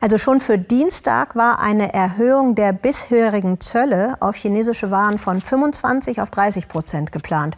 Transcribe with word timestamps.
Also 0.00 0.16
schon 0.16 0.40
für 0.40 0.58
Dienstag 0.58 1.34
war 1.34 1.60
eine 1.60 1.92
Erhöhung 1.92 2.54
der 2.54 2.72
bisherigen 2.72 3.60
Zölle 3.60 4.16
auf 4.20 4.36
chinesische 4.36 4.92
Waren 4.92 5.18
von 5.18 5.40
25 5.40 6.20
auf 6.20 6.30
30 6.30 6.68
Prozent 6.68 7.10
geplant. 7.10 7.56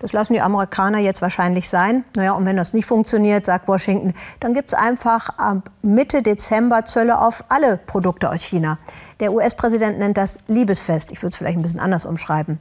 Das 0.00 0.14
lassen 0.14 0.32
die 0.32 0.40
Amerikaner 0.40 0.98
jetzt 0.98 1.20
wahrscheinlich 1.20 1.68
sein. 1.68 2.04
Naja, 2.16 2.32
und 2.32 2.46
wenn 2.46 2.56
das 2.56 2.72
nicht 2.72 2.86
funktioniert, 2.86 3.44
sagt 3.44 3.68
Washington, 3.68 4.14
dann 4.40 4.54
gibt 4.54 4.72
es 4.72 4.78
einfach 4.78 5.28
ab 5.38 5.70
Mitte 5.82 6.22
Dezember 6.22 6.86
Zölle 6.86 7.18
auf 7.18 7.44
alle 7.50 7.76
Produkte 7.76 8.30
aus 8.30 8.42
China. 8.42 8.78
Der 9.20 9.32
US-Präsident 9.32 9.98
nennt 9.98 10.16
das 10.16 10.38
Liebesfest. 10.48 11.12
Ich 11.12 11.18
würde 11.18 11.28
es 11.28 11.36
vielleicht 11.36 11.58
ein 11.58 11.62
bisschen 11.62 11.78
anders 11.78 12.06
umschreiben. 12.06 12.58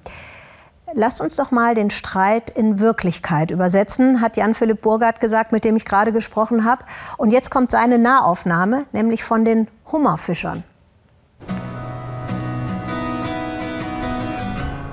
Lasst 0.93 1.21
uns 1.21 1.37
doch 1.37 1.51
mal 1.51 1.73
den 1.73 1.89
Streit 1.89 2.49
in 2.49 2.79
Wirklichkeit 2.79 3.51
übersetzen, 3.51 4.19
hat 4.19 4.35
Jan-Philipp 4.35 4.81
Burgert 4.81 5.21
gesagt, 5.21 5.53
mit 5.53 5.63
dem 5.63 5.77
ich 5.77 5.85
gerade 5.85 6.11
gesprochen 6.11 6.65
habe. 6.65 6.83
Und 7.17 7.31
jetzt 7.31 7.49
kommt 7.49 7.71
seine 7.71 7.97
Nahaufnahme, 7.97 8.85
nämlich 8.91 9.23
von 9.23 9.45
den 9.45 9.67
Hummerfischern. 9.91 10.63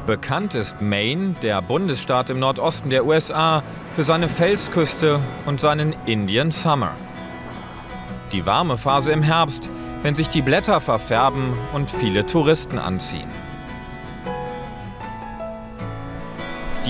Bekannt 0.07 0.55
ist 0.55 0.81
Maine, 0.81 1.35
der 1.43 1.61
Bundesstaat 1.61 2.31
im 2.31 2.39
Nordosten 2.39 2.91
der 2.91 3.05
USA, 3.05 3.63
für 3.97 4.05
seine 4.05 4.29
Felsküste 4.29 5.19
und 5.47 5.61
seinen 5.61 5.95
Indian 6.07 6.53
Summer. 6.53 6.93
Die 8.33 8.47
warme 8.47 8.79
Phase 8.79 9.11
im 9.11 9.23
Herbst, 9.23 9.69
wenn 10.03 10.15
sich 10.15 10.29
die 10.29 10.43
Blätter 10.43 10.81
verfärben 10.81 11.53
und 11.75 11.91
viele 11.91 12.25
Touristen 12.25 12.79
anziehen. 12.79 13.29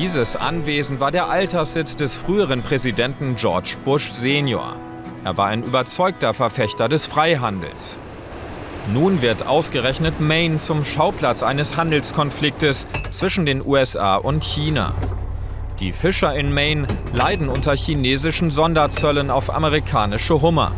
Dieses 0.00 0.36
Anwesen 0.36 1.00
war 1.00 1.10
der 1.10 1.28
Alterssitz 1.28 1.96
des 1.96 2.14
früheren 2.14 2.62
Präsidenten 2.62 3.34
George 3.34 3.74
Bush 3.84 4.12
Senior. 4.12 4.76
Er 5.24 5.36
war 5.36 5.48
ein 5.48 5.64
überzeugter 5.64 6.34
Verfechter 6.34 6.88
des 6.88 7.04
Freihandels. 7.06 7.98
Nun 8.92 9.22
wird 9.22 9.44
ausgerechnet 9.44 10.20
Maine 10.20 10.58
zum 10.58 10.84
Schauplatz 10.84 11.42
eines 11.42 11.76
Handelskonfliktes 11.76 12.86
zwischen 13.10 13.44
den 13.44 13.60
USA 13.66 14.14
und 14.14 14.44
China. 14.44 14.92
Die 15.80 15.90
Fischer 15.90 16.32
in 16.32 16.54
Maine 16.54 16.86
leiden 17.12 17.48
unter 17.48 17.74
chinesischen 17.74 18.52
Sonderzöllen 18.52 19.32
auf 19.32 19.52
amerikanische 19.52 20.40
Hummer. 20.40 20.70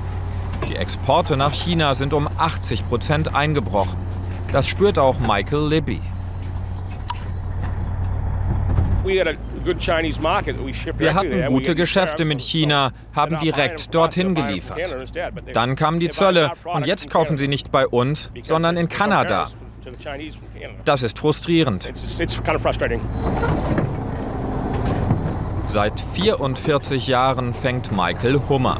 Die 0.66 0.76
Exporte 0.76 1.36
nach 1.36 1.52
China 1.52 1.94
sind 1.94 2.14
um 2.14 2.26
80 2.38 2.88
Prozent 2.88 3.34
eingebrochen. 3.34 3.98
Das 4.50 4.66
spürt 4.66 4.98
auch 4.98 5.18
Michael 5.18 5.68
Libby. 5.68 6.00
Wir 10.98 11.14
hatten 11.14 11.46
gute 11.46 11.74
Geschäfte 11.74 12.24
mit 12.24 12.40
China, 12.40 12.92
haben 13.14 13.38
direkt 13.38 13.94
dorthin 13.94 14.34
geliefert. 14.34 14.96
Dann 15.52 15.76
kamen 15.76 16.00
die 16.00 16.10
Zölle 16.10 16.52
und 16.64 16.86
jetzt 16.86 17.10
kaufen 17.10 17.38
sie 17.38 17.48
nicht 17.48 17.72
bei 17.72 17.86
uns, 17.86 18.30
sondern 18.42 18.76
in 18.76 18.88
Kanada. 18.88 19.48
Das 20.84 21.02
ist 21.02 21.18
frustrierend. 21.18 21.92
Seit 25.70 25.92
44 26.14 27.06
Jahren 27.06 27.54
fängt 27.54 27.92
Michael 27.92 28.40
Hummer. 28.48 28.78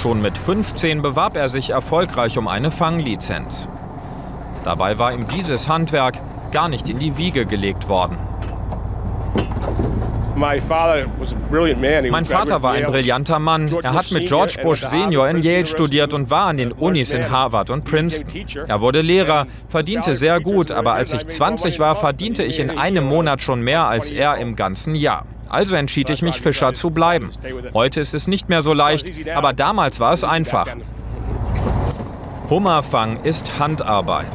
Schon 0.00 0.20
mit 0.20 0.36
15 0.36 1.00
bewarb 1.00 1.36
er 1.36 1.48
sich 1.48 1.70
erfolgreich 1.70 2.36
um 2.38 2.46
eine 2.46 2.70
Fanglizenz. 2.70 3.68
Dabei 4.64 4.98
war 4.98 5.12
ihm 5.12 5.26
dieses 5.28 5.68
Handwerk 5.68 6.14
gar 6.52 6.68
nicht 6.68 6.88
in 6.88 6.98
die 6.98 7.16
Wiege 7.16 7.46
gelegt 7.46 7.88
worden. 7.88 8.16
Mein 10.34 12.24
Vater 12.24 12.62
war 12.62 12.72
ein 12.72 12.84
brillanter 12.84 13.38
Mann. 13.38 13.72
Er 13.82 13.92
hat 13.92 14.10
mit 14.12 14.28
George 14.28 14.58
Bush 14.62 14.80
Senior 14.80 15.28
in 15.28 15.42
Yale 15.42 15.66
studiert 15.66 16.14
und 16.14 16.30
war 16.30 16.48
an 16.48 16.56
den 16.56 16.72
Unis 16.72 17.12
in 17.12 17.30
Harvard 17.30 17.70
und 17.70 17.84
Princeton. 17.84 18.66
Er 18.66 18.80
wurde 18.80 19.02
Lehrer, 19.02 19.46
verdiente 19.68 20.16
sehr 20.16 20.40
gut, 20.40 20.70
aber 20.70 20.94
als 20.94 21.12
ich 21.12 21.26
20 21.26 21.78
war, 21.78 21.96
verdiente 21.96 22.42
ich 22.42 22.58
in 22.58 22.70
einem 22.78 23.04
Monat 23.04 23.42
schon 23.42 23.60
mehr 23.62 23.86
als 23.86 24.10
er 24.10 24.38
im 24.38 24.56
ganzen 24.56 24.94
Jahr. 24.94 25.26
Also 25.48 25.74
entschied 25.74 26.08
ich 26.08 26.22
mich, 26.22 26.40
Fischer 26.40 26.72
zu 26.72 26.90
bleiben. 26.90 27.30
Heute 27.74 28.00
ist 28.00 28.14
es 28.14 28.26
nicht 28.26 28.48
mehr 28.48 28.62
so 28.62 28.72
leicht, 28.72 29.06
aber 29.34 29.52
damals 29.52 30.00
war 30.00 30.14
es 30.14 30.24
einfach. 30.24 30.66
Hummerfang 32.48 33.18
ist 33.22 33.58
Handarbeit. 33.58 34.32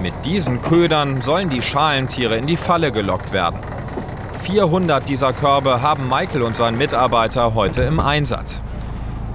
Mit 0.00 0.14
diesen 0.24 0.62
Ködern 0.62 1.20
sollen 1.20 1.50
die 1.50 1.62
Schalentiere 1.62 2.36
in 2.36 2.46
die 2.46 2.56
Falle 2.56 2.92
gelockt 2.92 3.32
werden. 3.32 3.58
400 4.42 5.08
dieser 5.08 5.32
Körbe 5.32 5.82
haben 5.82 6.08
Michael 6.08 6.42
und 6.42 6.56
sein 6.56 6.76
Mitarbeiter 6.76 7.54
heute 7.54 7.82
im 7.82 8.00
Einsatz. 8.00 8.60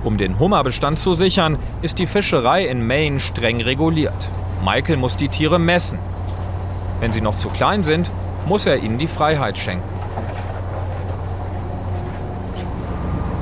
Um 0.03 0.17
den 0.17 0.37
Hummerbestand 0.37 0.99
zu 0.99 1.13
sichern, 1.13 1.57
ist 1.81 1.97
die 1.97 2.07
Fischerei 2.07 2.65
in 2.65 2.85
Maine 2.85 3.19
streng 3.19 3.61
reguliert. 3.61 4.27
Michael 4.65 4.97
muss 4.97 5.15
die 5.15 5.29
Tiere 5.29 5.59
messen. 5.59 5.97
Wenn 6.99 7.13
sie 7.13 7.21
noch 7.21 7.37
zu 7.37 7.47
klein 7.47 7.85
sind, 7.85 8.11
muss 8.47 8.65
er 8.65 8.77
ihnen 8.77 8.97
die 8.97 9.07
Freiheit 9.07 9.57
schenken. 9.57 9.87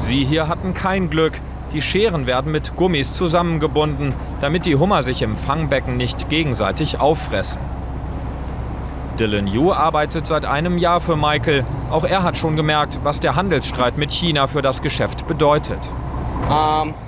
Sie 0.02 0.24
hier 0.24 0.48
hatten 0.48 0.76
kein 0.76 1.10
Glück. 1.10 1.34
Die 1.74 1.82
Scheren 1.82 2.28
werden 2.28 2.52
mit 2.52 2.76
Gummis 2.76 3.12
zusammengebunden, 3.12 4.14
damit 4.40 4.66
die 4.66 4.76
Hummer 4.76 5.02
sich 5.02 5.24
im 5.24 5.36
Fangbecken 5.36 5.98
nicht 5.98 6.30
gegenseitig 6.30 7.00
auffressen. 7.00 7.60
Dylan 9.20 9.48
Yu 9.48 9.72
arbeitet 9.72 10.28
seit 10.28 10.46
einem 10.46 10.78
Jahr 10.78 11.02
für 11.02 11.16
Michael. 11.16 11.64
Auch 11.90 12.04
er 12.04 12.24
hat 12.24 12.38
schon 12.38 12.56
gemerkt, 12.56 13.00
was 13.04 13.20
der 13.20 13.36
Handelsstreit 13.36 13.98
mit 13.98 14.12
China 14.12 14.48
für 14.48 14.62
das 14.62 14.82
Geschäft 14.82 15.28
bedeutet. 15.28 15.80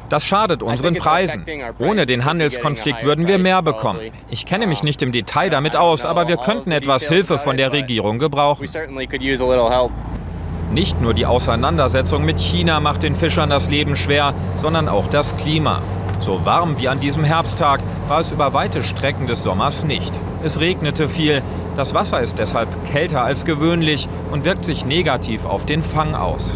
Das 0.09 0.25
schadet 0.25 0.63
unseren 0.63 0.96
Preisen. 0.96 1.46
Ohne 1.79 2.06
den 2.06 2.25
Handelskonflikt 2.25 3.03
würden 3.03 3.28
wir 3.28 3.38
mehr 3.38 3.62
bekommen. 3.62 4.00
Ich 4.29 4.46
kenne 4.46 4.67
mich 4.67 4.84
nicht 4.84 5.01
im 5.01 5.12
Detail 5.12 5.50
damit 5.50 5.75
aus, 5.75 6.06
aber 6.06 6.28
wir 6.28 6.38
könnten 6.38 6.72
etwas 6.72 7.07
Hilfe 7.07 7.38
von 7.38 7.57
der 7.57 7.72
Regierung 7.72 8.17
gebrauchen. 8.19 8.67
Nicht 10.72 11.01
nur 11.01 11.13
die 11.13 11.25
Auseinandersetzung 11.25 12.25
mit 12.25 12.40
China 12.40 12.79
macht 12.79 13.03
den 13.03 13.16
Fischern 13.16 13.50
das 13.50 13.69
Leben 13.69 13.96
schwer, 13.96 14.34
sondern 14.62 14.90
auch 14.90 15.07
das 15.07 15.35
Klima. 15.38 15.81
So 16.19 16.46
warm 16.46 16.78
wie 16.78 16.90
an 16.90 17.00
diesem 17.00 17.23
Herbsttag 17.23 17.79
war 18.07 18.19
es 18.22 18.31
über 18.31 18.53
weite 18.53 18.84
Strecken 18.84 19.28
des 19.28 19.44
Sommers 19.44 19.84
nicht. 19.84 20.12
Es 20.44 20.59
regnete 20.59 21.09
viel, 21.09 21.42
das 21.75 21.94
Wasser 21.94 22.22
ist 22.22 22.38
deshalb 22.38 22.70
kälter 22.92 23.24
als 23.24 23.44
gewöhnlich 23.46 24.08
und 24.31 24.46
wirkt 24.46 24.66
sich 24.66 24.86
negativ 24.86 25.46
auf 25.46 25.66
den 25.66 25.84
Fang 25.84 26.14
aus. 26.16 26.52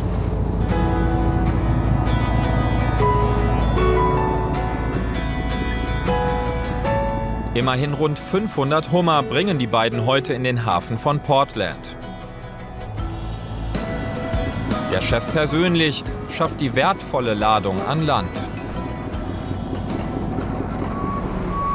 Immerhin 7.53 7.94
rund 7.94 8.18
500 8.18 8.91
Hummer 8.91 9.24
bringen 9.24 9.59
die 9.59 9.68
beiden 9.68 10.06
heute 10.06 10.34
in 10.34 10.44
den 10.44 10.66
Hafen 10.66 10.97
von 10.97 11.20
Portland. 11.20 11.96
Der 14.91 15.02
Chef 15.02 15.24
persönlich 15.34 16.03
schafft 16.30 16.62
die 16.62 16.75
wertvolle 16.75 17.34
Ladung 17.34 17.81
an 17.86 18.06
Land. 18.06 18.41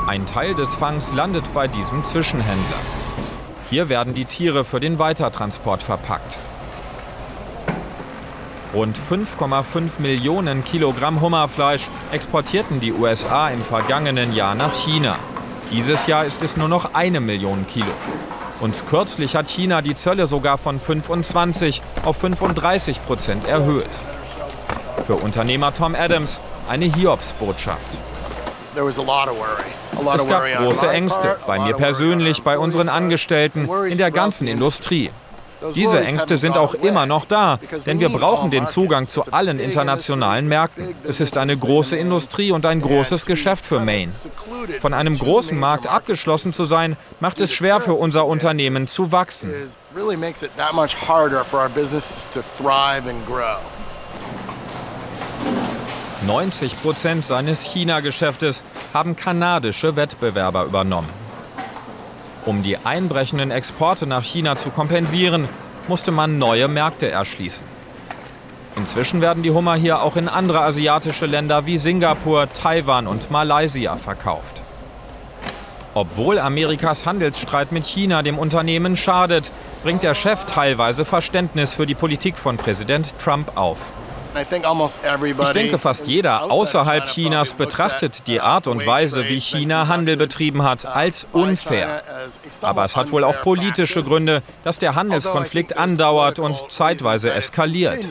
Ein 0.07 0.25
Teil 0.25 0.55
des 0.55 0.73
Fangs 0.73 1.13
landet 1.13 1.53
bei 1.53 1.67
diesem 1.67 2.05
Zwischenhändler. 2.05 2.79
Hier 3.69 3.89
werden 3.89 4.15
die 4.15 4.25
Tiere 4.25 4.65
für 4.65 4.79
den 4.79 5.01
Weitertransport 5.01 5.83
verpackt. 5.83 6.39
Rund 8.73 8.97
5,5 8.97 9.99
Millionen 9.99 10.63
Kilogramm 10.63 11.21
Hummerfleisch 11.21 11.89
exportierten 12.13 12.79
die 12.79 12.93
USA 12.93 13.49
im 13.49 13.61
vergangenen 13.63 14.33
Jahr 14.33 14.55
nach 14.55 14.75
China. 14.77 15.17
Dieses 15.73 16.07
Jahr 16.07 16.25
ist 16.25 16.41
es 16.41 16.57
nur 16.57 16.69
noch 16.69 16.95
eine 16.95 17.21
Million 17.21 17.67
Kilo. 17.67 17.87
Und 18.61 18.87
kürzlich 18.89 19.35
hat 19.35 19.49
China 19.49 19.83
die 19.83 19.97
Zölle 19.97 20.29
sogar 20.29 20.57
von 20.57 20.79
25 20.79 21.83
auf 22.05 22.17
35 22.19 23.05
Prozent 23.05 23.49
erhöht. 23.49 23.91
Für 25.05 25.17
Unternehmer 25.17 25.75
Tom 25.75 25.97
Adams 25.97 26.39
eine 26.69 26.85
Hiobsbotschaft. 26.85 28.07
Es 30.15 30.29
gab 30.29 30.45
große 30.59 30.89
Ängste, 30.91 31.37
bei 31.47 31.59
mir 31.59 31.75
persönlich, 31.75 32.43
bei 32.43 32.59
unseren 32.59 32.89
Angestellten, 32.89 33.69
in 33.89 33.99
der 33.99 34.11
ganzen 34.11 34.47
Industrie. 34.47 35.11
Diese 35.75 36.01
Ängste 36.01 36.37
sind 36.39 36.57
auch 36.57 36.75
immer 36.75 37.07
noch 37.07 37.25
da, 37.25 37.59
denn 37.87 37.99
wir 37.99 38.11
brauchen 38.11 38.51
den 38.51 38.67
Zugang 38.67 39.09
zu 39.09 39.23
allen 39.33 39.59
internationalen 39.59 40.49
Märkten. 40.49 40.95
Es 41.05 41.21
ist 41.21 41.39
eine 41.39 41.57
große 41.57 41.97
Industrie 41.97 42.53
und 42.53 42.67
ein 42.67 42.81
großes 42.81 43.27
Geschäft 43.27 43.65
für 43.65 43.81
Maine. 43.81 44.13
Von 44.81 44.93
einem 44.93 45.19
großen 45.19 45.59
Markt 45.59 45.87
abgeschlossen 45.87 46.53
zu 46.53 46.67
sein, 46.67 46.97
macht 47.21 47.41
es 47.41 47.53
schwer 47.53 47.81
für 47.81 47.95
unser 47.95 48.27
Unternehmen 48.27 48.87
zu 48.87 49.13
wachsen. 49.13 49.51
90 56.25 56.81
Prozent 56.81 57.25
seines 57.25 57.63
China-Geschäftes 57.63 58.63
haben 58.95 59.17
kanadische 59.17 59.97
Wettbewerber 59.97 60.65
übernommen. 60.65 61.09
Um 62.47 62.63
die 62.63 62.79
einbrechenden 62.79 63.51
Exporte 63.51 64.07
nach 64.07 64.25
China 64.25 64.57
zu 64.57 64.71
kompensieren, 64.71 65.49
musste 65.89 66.13
man 66.13 66.39
neue 66.39 66.69
Märkte 66.69 67.11
erschließen. 67.11 67.67
Inzwischen 68.77 69.21
werden 69.21 69.43
die 69.43 69.51
Hummer 69.51 69.75
hier 69.75 70.03
auch 70.03 70.17
in 70.17 70.29
andere 70.29 70.61
asiatische 70.61 71.27
Länder 71.27 71.67
wie 71.67 71.79
Singapur, 71.79 72.49
Taiwan 72.53 73.07
und 73.07 73.31
Malaysia 73.31 73.97
verkauft. 73.97 74.63
Obwohl 75.95 76.39
Amerikas 76.39 77.07
Handelsstreit 77.07 77.73
mit 77.73 77.87
China 77.87 78.23
dem 78.23 78.39
Unternehmen 78.39 78.97
schadet, 78.97 79.51
bringt 79.83 80.03
der 80.03 80.15
Chef 80.15 80.45
teilweise 80.45 81.05
Verständnis 81.05 81.73
für 81.73 81.87
die 81.87 81.95
Politik 81.95 82.37
von 82.37 82.59
Präsident 82.59 83.19
Trump 83.19 83.57
auf. 83.57 83.79
Ich 84.39 85.53
denke, 85.53 85.79
fast 85.79 86.07
jeder 86.07 86.51
außerhalb 86.51 87.07
Chinas 87.07 87.55
betrachtet 87.55 88.27
die 88.27 88.41
Art 88.41 88.67
und 88.67 88.87
Weise, 88.87 89.29
wie 89.29 89.41
China 89.41 89.89
Handel 89.89 90.17
betrieben 90.17 90.63
hat, 90.63 90.85
als 90.85 91.27
unfair. 91.33 92.03
Aber 92.63 92.85
es 92.85 92.97
hat 92.97 93.13
wohl 93.13 93.25
auch 93.25 93.41
politische 93.41 94.03
Gründe, 94.03 94.43
dass 94.65 94.79
der 94.79 94.95
Handelskonflikt 94.95 95.77
andauert 95.77 96.39
und 96.39 96.71
zeitweise 96.71 97.33
eskaliert. 97.33 98.09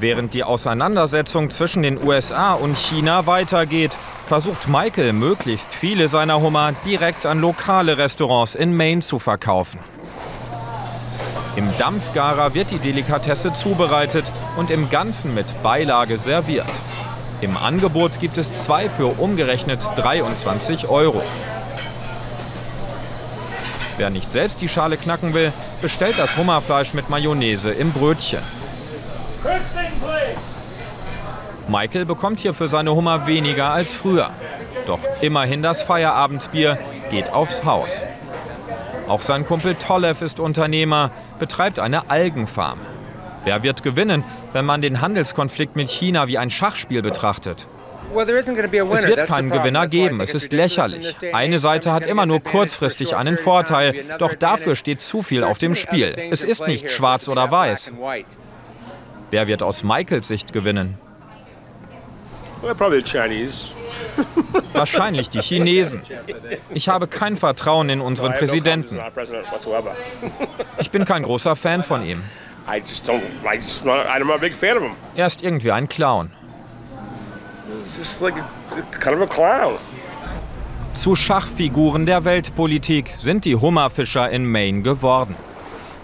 Während 0.00 0.34
die 0.34 0.44
Auseinandersetzung 0.44 1.50
zwischen 1.50 1.82
den 1.82 2.02
USA 2.02 2.54
und 2.54 2.78
China 2.78 3.26
weitergeht, 3.26 3.92
versucht 4.28 4.68
Michael 4.68 5.12
möglichst 5.12 5.74
viele 5.74 6.08
seiner 6.08 6.40
Hummer 6.40 6.72
direkt 6.84 7.26
an 7.26 7.40
lokale 7.40 7.98
Restaurants 7.98 8.54
in 8.54 8.76
Maine 8.76 9.00
zu 9.00 9.18
verkaufen. 9.18 9.80
Im 11.58 11.76
Dampfgarer 11.76 12.54
wird 12.54 12.70
die 12.70 12.78
Delikatesse 12.78 13.52
zubereitet 13.52 14.30
und 14.56 14.70
im 14.70 14.90
Ganzen 14.90 15.34
mit 15.34 15.60
Beilage 15.60 16.16
serviert. 16.16 16.68
Im 17.40 17.56
Angebot 17.56 18.20
gibt 18.20 18.38
es 18.38 18.54
zwei 18.54 18.88
für 18.88 19.18
umgerechnet 19.20 19.80
23 19.96 20.88
Euro. 20.88 21.20
Wer 23.96 24.10
nicht 24.10 24.30
selbst 24.30 24.60
die 24.60 24.68
Schale 24.68 24.96
knacken 24.98 25.34
will, 25.34 25.52
bestellt 25.82 26.14
das 26.16 26.36
Hummerfleisch 26.36 26.94
mit 26.94 27.10
Mayonnaise 27.10 27.72
im 27.72 27.90
Brötchen. 27.90 28.38
Michael 31.66 32.04
bekommt 32.04 32.38
hier 32.38 32.54
für 32.54 32.68
seine 32.68 32.94
Hummer 32.94 33.26
weniger 33.26 33.72
als 33.72 33.92
früher. 33.96 34.30
Doch 34.86 35.00
immerhin 35.22 35.64
das 35.64 35.82
Feierabendbier 35.82 36.78
geht 37.10 37.32
aufs 37.32 37.64
Haus. 37.64 37.90
Auch 39.08 39.22
sein 39.22 39.46
Kumpel 39.46 39.74
Tolev 39.74 40.20
ist 40.20 40.38
Unternehmer, 40.38 41.10
betreibt 41.38 41.78
eine 41.78 42.10
Algenfarm. 42.10 42.78
Wer 43.44 43.62
wird 43.62 43.82
gewinnen, 43.82 44.24
wenn 44.52 44.64
man 44.64 44.82
den 44.82 45.00
Handelskonflikt 45.00 45.76
mit 45.76 45.90
China 45.90 46.28
wie 46.28 46.38
ein 46.38 46.50
Schachspiel 46.50 47.02
betrachtet? 47.02 47.66
Es 48.14 48.26
wird 49.06 49.28
keinen 49.28 49.50
Gewinner 49.50 49.86
geben, 49.86 50.20
es 50.20 50.34
ist 50.34 50.52
lächerlich. 50.52 51.16
Eine 51.32 51.58
Seite 51.58 51.92
hat 51.92 52.06
immer 52.06 52.26
nur 52.26 52.42
kurzfristig 52.42 53.14
einen 53.14 53.36
Vorteil, 53.36 54.04
doch 54.18 54.34
dafür 54.34 54.74
steht 54.74 55.02
zu 55.02 55.22
viel 55.22 55.44
auf 55.44 55.58
dem 55.58 55.74
Spiel. 55.74 56.14
Es 56.30 56.42
ist 56.42 56.66
nicht 56.66 56.90
schwarz 56.90 57.28
oder 57.28 57.50
weiß. 57.50 57.92
Wer 59.30 59.46
wird 59.46 59.62
aus 59.62 59.84
Michaels 59.84 60.28
Sicht 60.28 60.52
gewinnen? 60.52 60.98
Wahrscheinlich 64.72 65.30
die 65.30 65.40
Chinesen. 65.40 66.02
Ich 66.70 66.88
habe 66.88 67.06
kein 67.06 67.36
Vertrauen 67.36 67.88
in 67.88 68.00
unseren 68.00 68.32
Präsidenten. 68.32 68.98
Ich 70.78 70.90
bin 70.90 71.04
kein 71.04 71.22
großer 71.22 71.56
Fan 71.56 71.82
von 71.82 72.04
ihm. 72.04 72.22
Er 75.16 75.26
ist 75.26 75.42
irgendwie 75.42 75.72
ein 75.72 75.88
Clown. 75.88 76.30
Zu 80.94 81.16
Schachfiguren 81.16 82.06
der 82.06 82.24
Weltpolitik 82.24 83.10
sind 83.20 83.44
die 83.44 83.56
Hummerfischer 83.56 84.28
in 84.30 84.44
Maine 84.50 84.82
geworden. 84.82 85.34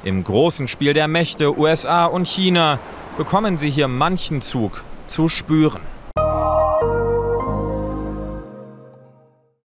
Im 0.05 0.23
großen 0.23 0.69
Spiel 0.69 0.93
der 0.93 1.09
Mächte 1.09 1.59
USA 1.59 2.07
und 2.07 2.29
China 2.29 2.79
bekommen 3.17 3.59
sie 3.59 3.71
hier 3.71 3.89
manchen 3.89 4.43
Zug 4.43 4.85
zu 5.07 5.29
spüren. 5.29 5.81